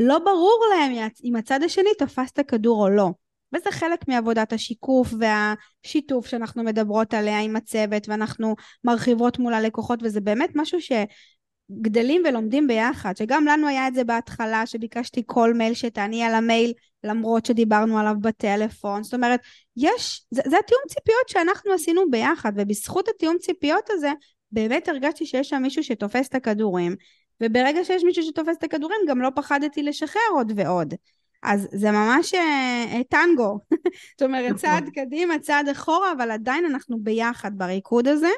[0.00, 3.10] לא ברור להם אם הצד השני תפס את הכדור או לא.
[3.54, 10.20] וזה חלק מעבודת השיקוף והשיתוף שאנחנו מדברות עליה עם הצוות ואנחנו מרחיבות מול הלקוחות וזה
[10.20, 16.22] באמת משהו שגדלים ולומדים ביחד, שגם לנו היה את זה בהתחלה שביקשתי כל מייל שתעני
[16.22, 16.72] על המייל
[17.04, 19.40] למרות שדיברנו עליו בטלפון, זאת אומרת
[19.76, 24.12] יש, זה, זה התיאום ציפיות שאנחנו עשינו ביחד ובזכות התיאום ציפיות הזה
[24.52, 26.96] באמת הרגשתי שיש שם מישהו שתופס את הכדורים
[27.42, 30.94] וברגע שיש מישהו שתופס את הכדורים גם לא פחדתי לשחרר עוד ועוד.
[31.42, 33.58] אז זה ממש אה, אה, טנגו.
[34.18, 34.58] זאת אומרת, נכון.
[34.58, 38.30] צעד קדימה, צעד אחורה, אבל עדיין אנחנו ביחד בריקוד הזה,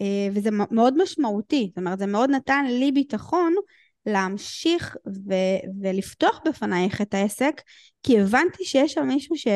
[0.00, 1.66] אה, וזה מאוד משמעותי.
[1.68, 3.54] זאת אומרת, זה מאוד נתן לי ביטחון
[4.06, 7.62] להמשיך ו- ולפתוח בפנייך את העסק,
[8.02, 9.46] כי הבנתי שיש שם מישהו ש...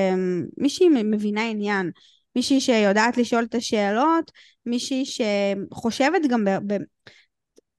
[0.57, 1.91] מישהי מבינה עניין.
[2.37, 4.31] מישהי שיודעת לשאול את השאלות,
[4.67, 6.83] מישהי שחושבת גם ב- ב-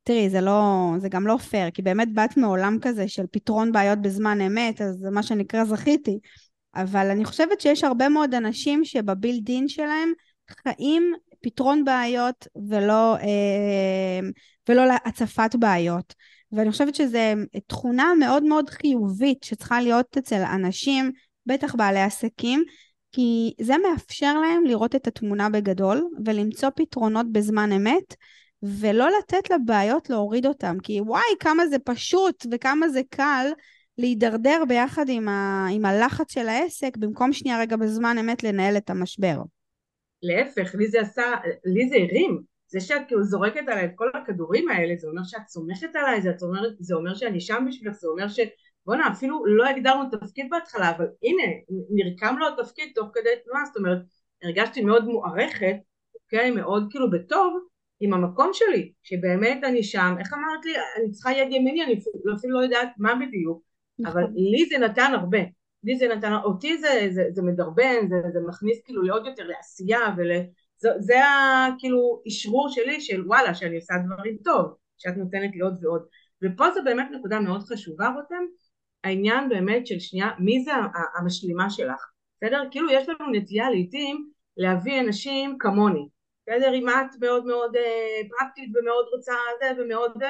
[0.04, 4.00] תראי, זה לא, זה גם לא פייר, כי באמת באת מעולם כזה של פתרון בעיות
[4.02, 6.20] בזמן אמת, אז זה מה שנקרא זכיתי.
[6.76, 10.14] אבל אני חושבת שיש הרבה מאוד אנשים שבבילדין שלהם
[10.64, 11.14] חיים
[11.44, 14.20] פתרון בעיות ולא, אה,
[14.70, 16.14] ולא הצפת בעיות.
[16.52, 17.20] ואני חושבת שזו
[17.68, 21.12] תכונה מאוד מאוד חיובית שצריכה להיות אצל אנשים,
[21.46, 22.64] בטח בעלי עסקים,
[23.12, 28.16] כי זה מאפשר להם לראות את התמונה בגדול ולמצוא פתרונות בזמן אמת.
[28.64, 33.46] ולא לתת לבעיות להוריד אותם, כי וואי, כמה זה פשוט וכמה זה קל
[33.98, 38.90] להידרדר ביחד עם, ה, עם הלחץ של העסק, במקום שנייה רגע בזמן אמת לנהל את
[38.90, 39.38] המשבר.
[40.24, 41.24] להפך, לי זה עשה,
[41.66, 45.48] לי זה הרים, זה שאת כאילו זורקת עליי את כל הכדורים האלה, זה אומר שאת
[45.48, 48.40] סומכת עליי, זה אומר, זה אומר שאני שם בשבילך, זה אומר ש...
[48.86, 51.44] בואנה, אפילו לא הגדרנו תפקיד בהתחלה, אבל הנה,
[51.90, 53.98] נרקם לו התפקיד תוך כדי תנועה, זאת אומרת,
[54.44, 55.76] הרגשתי מאוד מוערכת,
[56.16, 57.54] אוקיי, מאוד כאילו בטוב,
[58.04, 62.36] עם המקום שלי, שבאמת אני שם, איך אמרת לי, אני צריכה יד ימיני, אני אפילו,
[62.36, 63.64] אפילו לא יודעת מה בדיוק,
[64.00, 64.24] נכון.
[64.24, 65.40] אבל לי זה נתן הרבה,
[65.84, 70.00] לי זה נתן, אותי זה, זה, זה מדרבן, זה, זה מכניס כאילו לעוד יותר לעשייה
[70.18, 70.32] ול...
[70.78, 71.16] זה, זה
[71.68, 76.06] הכאילו אשרור שלי של וואלה שאני עושה דברים טוב, שאת נותנת לי עוד ועוד
[76.44, 78.44] ופה זה באמת נקודה מאוד חשובה רותם,
[79.04, 80.72] העניין באמת של שנייה מי זה
[81.20, 82.64] המשלימה שלך, בסדר?
[82.72, 86.08] כאילו יש לנו נטייה לעיתים להביא אנשים כמוני,
[86.48, 86.74] בסדר?
[86.74, 90.30] אם את מאוד מאוד אה, פרקטית ומאוד רוצה זה ומאוד זה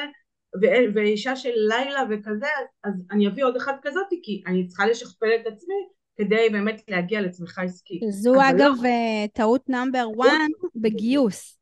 [0.93, 2.47] ואישה של לילה וכזה
[2.83, 5.75] אז אני אביא עוד אחת כזאת כי אני צריכה לשכפל את עצמי
[6.17, 8.01] כדי באמת להגיע לצמיחה עסקית.
[8.09, 8.87] זו אגב לא...
[8.87, 10.29] אה, טעות נאמבר 1
[10.75, 11.59] בגיוס.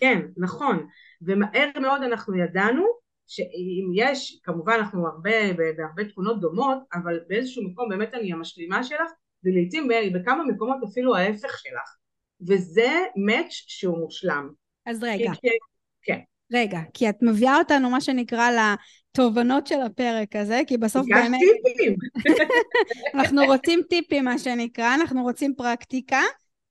[0.00, 0.86] כן, נכון.
[1.22, 2.86] ומהר מאוד אנחנו ידענו
[3.26, 9.10] שאם יש, כמובן אנחנו הרבה, בהרבה תכונות דומות, אבל באיזשהו מקום באמת אני המשלימה שלך,
[9.44, 12.01] ולעיתים בכמה מקומות אפילו ההפך שלך.
[12.48, 14.48] וזה מאץ' שהוא מושלם.
[14.86, 15.32] אז רגע.
[15.40, 15.48] כי,
[16.02, 16.18] כן.
[16.52, 21.40] רגע, כי את מביאה אותנו, מה שנקרא, לתובנות של הפרק הזה, כי בסוף באמת...
[21.64, 21.94] טיפים.
[23.14, 26.20] אנחנו רוצים טיפים, מה שנקרא, אנחנו רוצים פרקטיקה,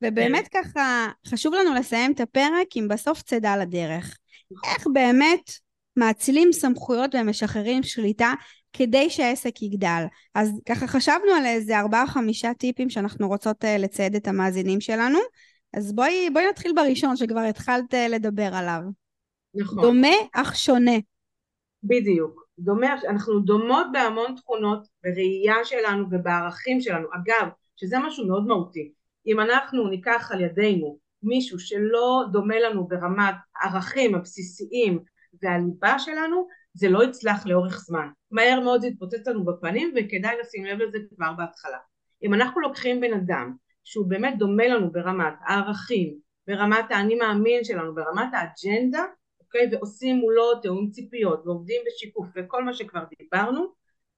[0.01, 0.63] ובאמת כן.
[0.63, 4.17] ככה, חשוב לנו לסיים את הפרק עם בסוף צידה לדרך.
[4.65, 5.51] איך באמת
[5.97, 8.33] מאצילים סמכויות ומשחררים שליטה
[8.73, 10.03] כדי שהעסק יגדל.
[10.35, 15.19] אז ככה חשבנו על איזה ארבעה חמישה טיפים שאנחנו רוצות אה, לצייד את המאזינים שלנו.
[15.73, 18.81] אז בואי, בואי נתחיל בראשון שכבר התחלת אה, לדבר עליו.
[19.55, 19.83] נכון.
[19.83, 20.97] דומה אך שונה.
[21.83, 22.45] בדיוק.
[22.59, 27.07] דומה, אנחנו דומות בהמון תכונות, בראייה שלנו ובערכים שלנו.
[27.13, 28.91] אגב, שזה משהו מאוד מהותי.
[29.27, 34.99] אם אנחנו ניקח על ידינו מישהו שלא דומה לנו ברמת הערכים הבסיסיים
[35.41, 38.07] והליבה שלנו, זה לא יצלח לאורך זמן.
[38.31, 41.77] מהר מאוד זה יתפוצץ לנו בפנים וכדאי לשים לב לזה כבר בהתחלה.
[42.23, 46.17] אם אנחנו לוקחים בן אדם שהוא באמת דומה לנו ברמת הערכים,
[46.47, 49.05] ברמת האני מאמין שלנו, ברמת האג'נדה,
[49.39, 49.69] אוקיי?
[49.71, 53.65] ועושים מולו תיאום ציפיות ועובדים בשיקוף וכל מה שכבר דיברנו,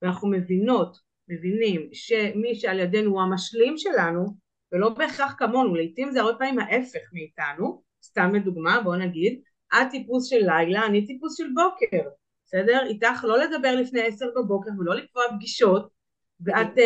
[0.02, 0.96] ואנחנו מבינות,
[1.28, 4.26] מבינים שמי שעל ידינו הוא המשלים שלנו,
[4.72, 9.40] ולא בהכרח כמונו, לעיתים זה הרבה פעמים ההפך מאיתנו, סתם לדוגמה בוא נגיד,
[9.74, 12.08] את טיפוס של לילה, אני טיפוס של בוקר,
[12.44, 12.86] בסדר?
[12.86, 15.88] איתך לא לדבר לפני עשר בבוקר ולא לקבוע פגישות
[16.40, 16.78] ואת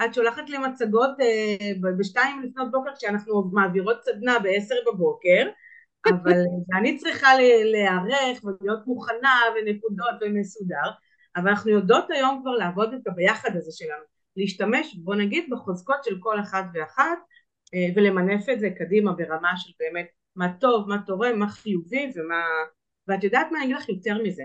[0.00, 5.48] uh, שולחת לי מצגות uh, בשתיים לפנות בוקר כשאנחנו מעבירות סדנה בעשר בבוקר
[6.10, 6.38] אבל
[6.78, 7.28] אני צריכה
[7.64, 10.90] להיערך ולהיות מוכנה ונקודות ומסודר
[11.36, 14.02] אבל אנחנו יודעות היום כבר לעבוד את הביחד הזה שלנו.
[14.36, 17.18] להשתמש בוא נגיד בחוזקות של כל אחת ואחת
[17.66, 22.44] uh, ולמנף את זה קדימה ברמה של באמת מה טוב, מה תורם, מה חיובי ומה...
[23.08, 24.42] ואת יודעת מה אני אגיד לך יותר מזה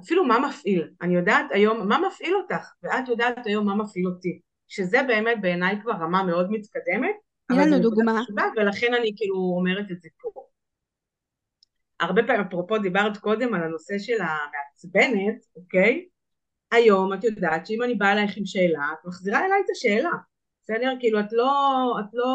[0.00, 2.72] אפילו מה מפעיל, אני יודעת היום מה מפעיל אותך?
[2.82, 4.40] ואת יודעת היום מה מפעיל אותי.
[4.68, 8.22] שזה באמת בעיניי כבר רמה מאוד מתקדמת תני לנו דוגמה.
[8.22, 10.46] חשובה, ולכן אני כאילו אומרת את זה פה.
[12.00, 16.08] הרבה פעמים אפרופו דיברת קודם על הנושא של המעצבנת אוקיי?
[16.70, 20.10] היום את יודעת שאם אני באה אלייך עם שאלה את מחזירה אליי את השאלה.
[20.62, 20.92] בסדר?
[21.00, 21.50] כאילו את לא
[22.00, 22.30] את לא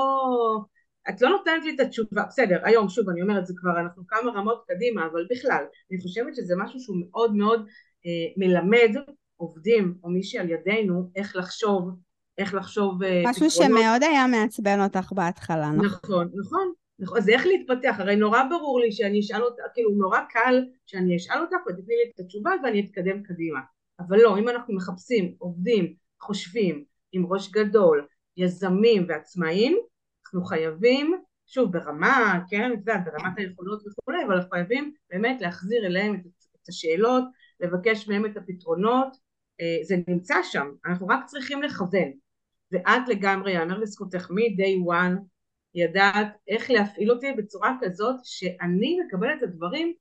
[1.10, 4.32] את לא נותנת לי את התשובה, בסדר, היום שוב אני אומרת זה כבר אנחנו כמה
[4.32, 7.66] רמות קדימה, אבל בכלל, אני חושבת שזה משהו שהוא מאוד מאוד
[8.06, 8.96] אה, מלמד
[9.36, 11.90] עובדים או מי שעל ידינו איך לחשוב,
[12.38, 13.80] איך לחשוב אה, משהו פתרונות.
[13.82, 15.86] שמאוד היה מעצבן אותך בהתחלה, נכון?
[15.86, 20.20] נכון, נכון, נכון, אז איך להתפתח, הרי נורא ברור לי שאני אשאל אותך, כאילו נורא
[20.30, 23.60] קל שאני אשאל אותך ותתני לי את התשובה ואני אתקדם קדימה,
[24.00, 29.78] אבל לא, אם אנחנו מחפשים עובדים, חושבים, עם ראש גדול, יזמים ועצמאים,
[30.34, 36.16] אנחנו חייבים, שוב ברמה, כן, ברמת היכולות וכולי, אבל אנחנו חייבים באמת להחזיר אליהם
[36.64, 37.24] את השאלות,
[37.60, 39.18] לבקש מהם את הפתרונות,
[39.62, 42.12] אה, זה נמצא שם, אנחנו רק צריכים לכוון,
[42.72, 45.20] ואת לגמרי, יאמר לזכותך מ-day one,
[45.76, 49.94] ידעת איך להפעיל אותי בצורה כזאת שאני מקבלת את הדברים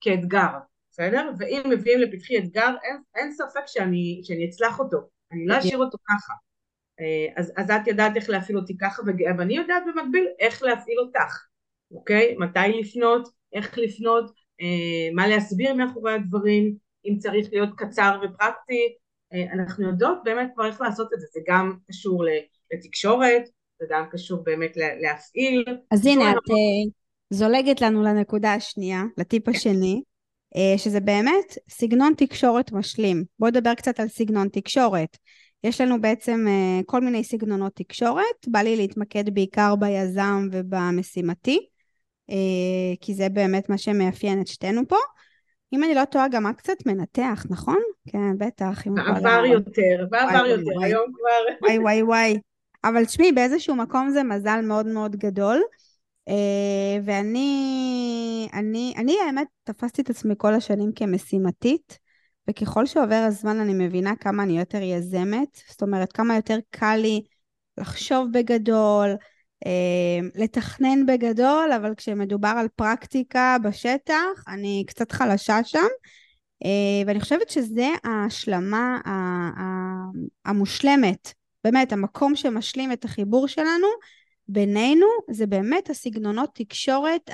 [0.00, 0.58] כאתגר,
[0.90, 1.30] בסדר?
[1.38, 4.98] ואם מביאים לפתחי אתגר, אין, אין ספק שאני, שאני אצלח אותו,
[5.32, 6.49] אני לא אשאיר אותו ככה.
[7.00, 9.02] אה, אז, אז את יודעת איך להפעיל אותי ככה
[9.38, 11.44] ואני יודעת במקביל איך להפעיל אותך,
[11.92, 12.36] אוקיי?
[12.38, 18.94] מתי לפנות, איך לפנות, אה, מה להסביר מאחורי הדברים, אם צריך להיות קצר ופרקטי,
[19.32, 22.24] אה, אנחנו יודעות באמת כבר איך לעשות את זה, זה גם קשור
[22.74, 23.42] לתקשורת,
[23.80, 25.64] זה גם קשור באמת להפעיל.
[25.90, 26.90] אז הנה, את uh,
[27.30, 29.50] זולגת לנו לנקודה השנייה, לטיפ כן.
[29.50, 30.02] השני,
[30.54, 33.24] uh, שזה באמת סגנון תקשורת משלים.
[33.38, 35.16] בואו נדבר קצת על סגנון תקשורת.
[35.64, 41.66] יש לנו בעצם אה, כל מיני סגנונות תקשורת, בא לי להתמקד בעיקר ביזם ובמשימתי,
[42.30, 44.96] אה, כי זה באמת מה שמאפיין את שתינו פה.
[45.72, 47.78] אם אני לא טועה, גם את קצת מנתח, נכון?
[48.08, 48.82] כן, בטח.
[48.86, 51.66] בעבר יותר, בעבר יותר, היום כבר...
[51.66, 52.38] וואי וואי וואי.
[52.84, 55.62] אבל תשמעי, באיזשהו מקום זה מזל מאוד מאוד גדול.
[56.28, 56.32] Uh,
[57.04, 61.98] ואני, אני, אני האמת תפסתי את עצמי כל השנים כמשימתית,
[62.48, 67.22] וככל שעובר הזמן אני מבינה כמה אני יותר יזמת, זאת אומרת כמה יותר קל לי
[67.78, 69.16] לחשוב בגדול,
[69.64, 69.68] uh,
[70.34, 75.78] לתכנן בגדול, אבל כשמדובר על פרקטיקה בשטח, אני קצת חלשה שם.
[76.64, 76.66] Uh,
[77.06, 78.98] ואני חושבת שזה ההשלמה
[80.44, 81.32] המושלמת,
[81.64, 83.86] באמת, המקום שמשלים את החיבור שלנו,
[84.48, 87.30] בינינו זה באמת הסגנונות תקשורת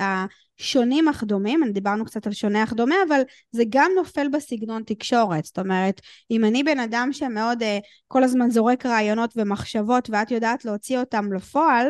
[0.61, 5.45] השונים אך דומים, דיברנו קצת על שונה אך דומה, אבל זה גם נופל בסגנון תקשורת.
[5.45, 7.67] זאת אומרת, אם אני בן אדם שמאוד uh,
[8.09, 11.87] כל הזמן זורק רעיונות ומחשבות ואת יודעת להוציא אותם לפועל,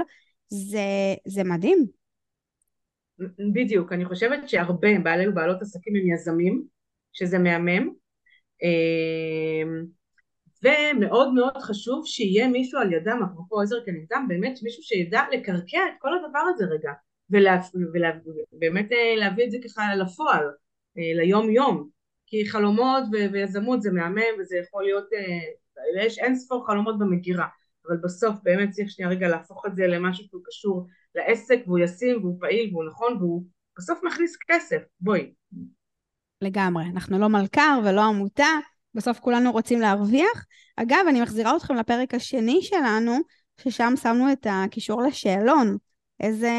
[0.49, 1.87] זה, זה מדהים.
[3.55, 6.63] בדיוק, אני חושבת שהרבה בעלי ובעלות עסקים הם יזמים,
[7.13, 7.89] שזה מהמם.
[8.63, 9.87] Uh,
[10.63, 15.95] ומאוד מאוד חשוב שיהיה מישהו על ידם, אפרופו עזר כנגדם, באמת מישהו שידע לקרקע את
[15.99, 16.91] כל הדבר הזה רגע,
[17.31, 20.45] ובאמת אה, להביא את זה ככה לפועל,
[20.99, 21.89] אה, ליום יום,
[22.27, 27.47] כי חלומות ויזמות זה מהמם וזה יכול להיות, אה, יש אין ספור חלומות במגירה,
[27.87, 32.17] אבל בסוף באמת צריך שנייה רגע להפוך את זה למשהו שהוא קשור לעסק והוא ישים
[32.21, 33.45] והוא פעיל והוא נכון והוא
[33.79, 35.33] בסוף מכניס כסף, בואי.
[36.43, 38.47] לגמרי, אנחנו לא מלכ"ר ולא עמותה,
[38.95, 40.47] בסוף כולנו רוצים להרוויח.
[40.77, 43.19] אגב, אני מחזירה אתכם לפרק השני שלנו,
[43.61, 45.77] ששם שמנו את הקישור לשאלון.
[46.21, 46.51] איזה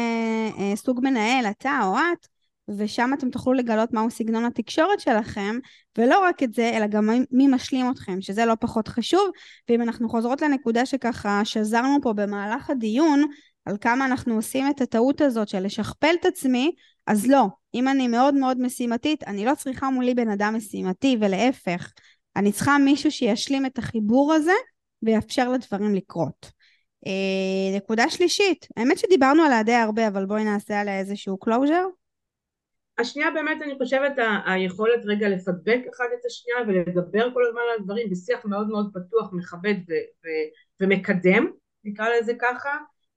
[0.58, 2.26] אה, סוג מנהל אתה או את,
[2.68, 5.58] ושם אתם תוכלו לגלות מהו סגנון התקשורת שלכם,
[5.98, 9.30] ולא רק את זה, אלא גם מי משלים אתכם, שזה לא פחות חשוב.
[9.68, 13.24] ואם אנחנו חוזרות לנקודה שככה שזרנו פה במהלך הדיון,
[13.64, 16.72] על כמה אנחנו עושים את הטעות הזאת של לשכפל את עצמי,
[17.06, 17.46] אז לא.
[17.74, 21.92] אם אני מאוד מאוד משימתית, אני לא צריכה מולי בן אדם משימתי, ולהפך.
[22.36, 24.52] אני צריכה מישהו שישלים את החיבור הזה
[25.02, 26.57] ויאפשר לדברים לקרות.
[27.06, 31.86] אה, נקודה שלישית, האמת שדיברנו עליה די הרבה, אבל בואי נעשה עליה איזשהו closure.
[32.98, 34.12] השנייה באמת אני חושבת
[34.46, 39.32] היכולת רגע לפדבק אחד את השנייה ולדבר כל הזמן על הדברים בשיח מאוד מאוד פתוח,
[39.32, 40.48] מכבד ו- ו-
[40.80, 41.46] ומקדם,
[41.84, 42.70] נקרא לזה ככה.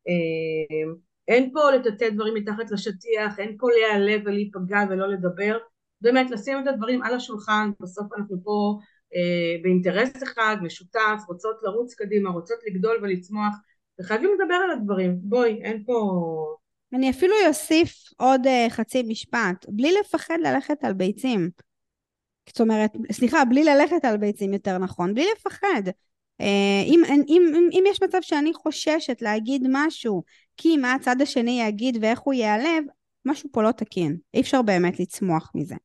[0.08, 0.94] אה,
[1.28, 5.58] אין פה לטאטא דברים מתחת לשטיח, אין פה להיעלב ולהיפגע ולא לדבר,
[6.02, 8.80] באמת לשים את הדברים על השולחן, בסוף אנחנו פה
[9.15, 13.56] אה, באינטרס אחד, משותף, רוצות לרוץ קדימה, רוצות לגדול ולצמוח,
[14.02, 16.56] וחייבים לדבר על הדברים, בואי, אין פה...
[16.94, 21.50] אני אפילו אוסיף עוד uh, חצי משפט, בלי לפחד ללכת על ביצים.
[22.50, 25.82] זאת אומרת, סליחה, בלי ללכת על ביצים יותר נכון, בלי לפחד.
[26.42, 26.46] Uh,
[26.86, 30.24] אם, אם, אם, אם יש מצב שאני חוששת להגיד משהו,
[30.58, 32.84] כי מה הצד השני יגיד ואיך הוא ייעלב,
[33.26, 34.18] משהו פה לא תקין.
[34.34, 35.76] אי אפשר באמת לצמוח מזה.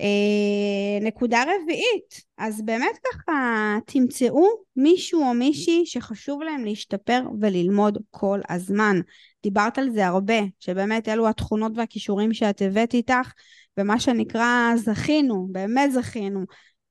[0.00, 3.32] אה, נקודה רביעית, אז באמת ככה
[3.86, 9.00] תמצאו מישהו או מישהי שחשוב להם להשתפר וללמוד כל הזמן.
[9.42, 13.32] דיברת על זה הרבה, שבאמת אלו התכונות והכישורים שאת הבאת איתך,
[13.78, 16.40] ומה שנקרא זכינו, באמת זכינו.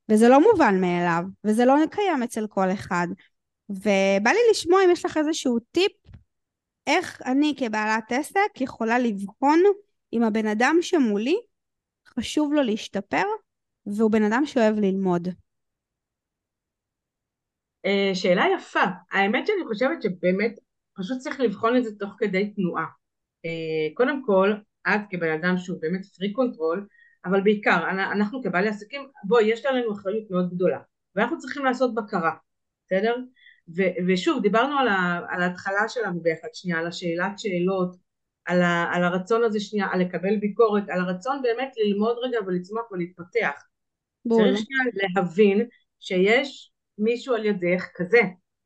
[0.10, 3.08] וזה לא מובן מאליו, וזה לא קיים אצל כל אחד.
[3.70, 5.92] ובא לי לשמוע אם יש לך איזשהו טיפ,
[6.88, 9.64] איך אני כבעלת עסק יכולה לבחון
[10.14, 11.36] אם הבן אדם שמולי
[12.20, 13.24] חשוב לו להשתפר,
[13.86, 15.28] והוא בן אדם שאוהב ללמוד.
[17.86, 18.84] אה, שאלה יפה.
[19.12, 20.60] האמת שאני חושבת שבאמת
[20.98, 22.86] פשוט צריך לבחון את זה תוך כדי תנועה.
[23.46, 24.54] אה, קודם כל,
[24.88, 26.88] את כבן אדם שהוא באמת freak control,
[27.26, 30.80] אבל בעיקר, אנחנו כבעלי עסקים, בואי, יש עלינו אחריות מאוד גדולה,
[31.16, 32.32] ואנחנו צריכים לעשות בקרה,
[32.86, 33.16] בסדר?
[34.08, 37.96] ושוב, דיברנו על, ה- על ההתחלה שלנו ביחד, שנייה, על השאלת שאלות,
[38.48, 42.92] על, ה, על הרצון הזה שנייה, על לקבל ביקורת, על הרצון באמת ללמוד רגע ולצמוח
[42.92, 43.64] ולהתפתח.
[44.26, 44.38] בוא.
[44.38, 45.68] צריך שנייה להבין
[46.00, 48.22] שיש מישהו על ידך כזה,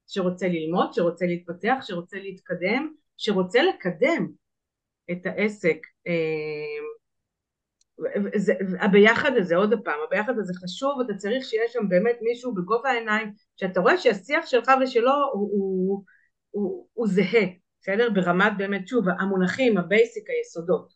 [0.07, 4.27] שרוצה ללמוד, שרוצה להתפתח, שרוצה להתקדם, שרוצה לקדם
[5.11, 5.77] את העסק.
[6.07, 6.13] אה,
[8.35, 12.89] זה, הביחד הזה, עוד פעם, הביחד הזה חשוב, אתה צריך שיהיה שם באמת מישהו בגובה
[12.89, 16.03] העיניים, שאתה רואה שהשיח שלך ושלו הוא, הוא,
[16.51, 17.45] הוא, הוא זהה,
[17.81, 18.09] בסדר?
[18.13, 20.93] ברמת באמת, שוב, המונחים, ה basic, היסודות.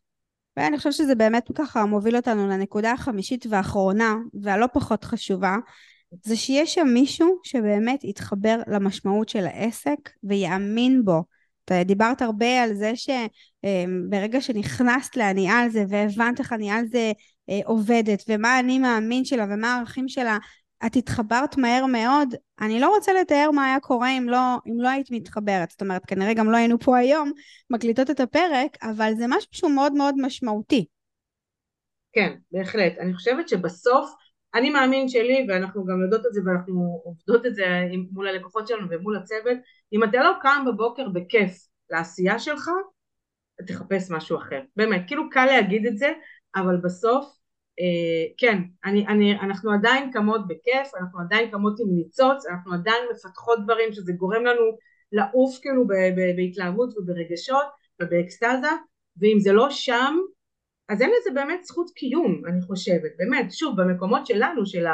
[0.57, 5.55] ואני חושבת שזה באמת ככה מוביל אותנו לנקודה החמישית והאחרונה, והלא פחות חשובה,
[6.23, 11.23] זה שיש שם מישהו שבאמת יתחבר למשמעות של העסק ויאמין בו.
[11.65, 17.11] אתה דיברת הרבה על זה שברגע שנכנסת להניעה על זה והבנת איך הניעה על זה
[17.49, 20.37] אה, עובדת ומה אני מאמין שלה ומה הערכים שלה,
[20.85, 24.89] את התחברת מהר מאוד, אני לא רוצה לתאר מה היה קורה אם לא, אם לא
[24.89, 25.71] היית מתחברת.
[25.71, 27.31] זאת אומרת, כנראה גם לא היינו פה היום
[27.69, 30.85] מקליטות את הפרק, אבל זה משהו שהוא מאוד מאוד משמעותי.
[32.13, 32.93] כן, בהחלט.
[32.99, 34.15] אני חושבת שבסוף,
[34.55, 37.63] אני מאמין שלי, ואנחנו גם יודעות את זה ואנחנו עובדות את זה
[38.11, 39.57] מול הלקוחות שלנו ומול הצוות,
[39.93, 42.69] אם אתה לא קם בבוקר בכיף לעשייה שלך,
[43.67, 44.61] תחפש משהו אחר.
[44.75, 46.13] באמת, כאילו קל להגיד את זה,
[46.55, 47.25] אבל בסוף,
[48.37, 53.59] כן, אני, אני, אנחנו עדיין קמות בכיף, אנחנו עדיין קמות עם ניצוץ, אנחנו עדיין מפתחות
[53.63, 54.61] דברים שזה גורם לנו
[55.11, 55.87] לעוף כאילו
[56.37, 57.65] בהתלהבות וברגשות
[58.01, 58.71] ובאקסטזה,
[59.17, 60.15] ואם זה לא שם,
[60.89, 64.85] אז אין לזה באמת זכות קיום, אני חושבת, באמת, שוב, במקומות שלנו, של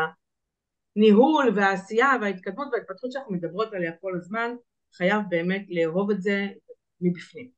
[0.96, 4.52] הניהול והעשייה וההתקדמות וההתפתחות שאנחנו מדברות עליה כל הזמן,
[4.98, 6.48] חייב באמת לאהוב את זה
[7.02, 7.50] מבפנים.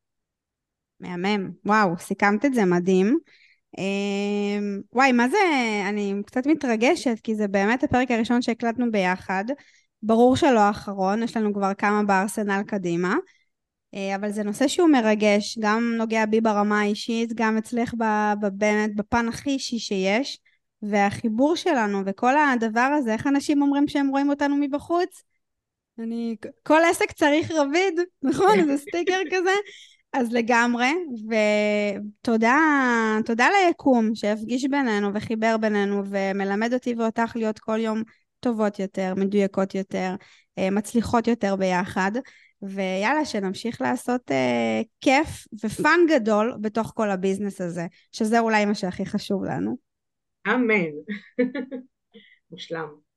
[1.00, 3.20] מהמם, וואו, סיכמת את זה מדהים.
[3.78, 5.38] אמ, וואי, מה זה,
[5.90, 9.46] אני קצת מתרגשת, כי זה באמת הפרק הראשון שהקלטנו ביחד.
[10.04, 13.16] ברור שלא האחרון, יש לנו כבר כמה בארסנל קדימה.
[13.96, 17.94] אה, אבל זה נושא שהוא מרגש, גם נוגע בי ברמה האישית, גם אצלך
[18.54, 20.40] באמת בפן הכי אישי שיש,
[20.82, 25.24] והחיבור שלנו וכל הדבר הזה, איך אנשים אומרים שהם רואים אותנו מבחוץ?
[26.00, 28.60] אני, כל עסק צריך רביד, נכון?
[28.60, 29.52] איזה סטיקר כזה.
[30.14, 30.92] אז לגמרי,
[31.30, 32.58] ותודה
[33.26, 38.04] תודה ליקום שהפגיש בינינו וחיבר בינינו ומלמד אותי ואותך להיות כל יום
[38.40, 40.16] טובות יותר, מדויקות יותר,
[40.58, 42.12] אה, מצליחות יותר ביחד.
[42.62, 48.66] ויאללה, שנמשיך לעשות אה, כיף ו fun גדול בתוך כל ה business הזה, שזה אולי
[48.66, 49.78] מה שהכי חשוב לנו.
[50.48, 50.92] אמן.
[52.52, 53.13] מושלם.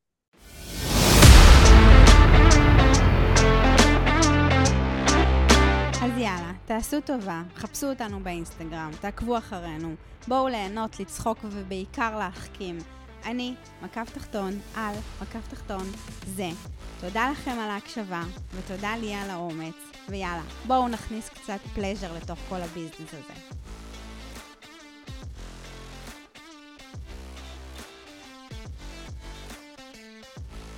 [6.26, 9.94] יאללה, תעשו טובה, חפשו אותנו באינסטגרם, תעקבו אחרינו,
[10.28, 12.78] בואו ליהנות, לצחוק ובעיקר להחכים.
[13.24, 15.84] אני, מקף תחתון, על, מקף תחתון,
[16.26, 16.48] זה.
[17.00, 18.22] תודה לכם על ההקשבה,
[18.54, 19.74] ותודה לי על האומץ,
[20.08, 23.40] ויאללה, בואו נכניס קצת פלז'ר לתוך כל הביזנס הזה.